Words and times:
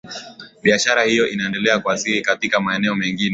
Biashara 0.63 1.03
hiyo 1.03 1.27
iliendelea 1.27 1.79
kwa 1.79 1.97
siri 1.97 2.21
katika 2.21 2.59
maeneo 2.59 2.95
mengine 2.95 3.29